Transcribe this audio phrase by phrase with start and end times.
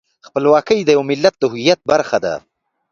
[0.27, 2.35] خپلواکي د یو ملت د هویت برخه ده.